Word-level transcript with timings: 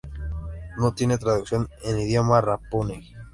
No 0.79 0.95
tiene 0.95 1.19
traducción 1.19 1.69
en 1.83 1.99
idioma 1.99 2.41
rapanui. 2.41 3.13